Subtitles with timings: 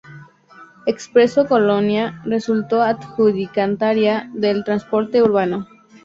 [0.87, 5.67] Expreso Colonia resultó adjudicataria del Transporte Urbano.